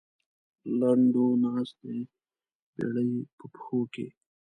لنډو 0.79 1.25
ناست 1.43 1.75
دی 1.87 1.99
بېړۍ 2.75 3.11
په 3.37 3.45
پښو 3.53 3.79
کې. 3.93 4.07